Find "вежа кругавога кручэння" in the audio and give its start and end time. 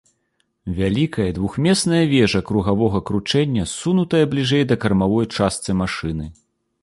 2.13-3.67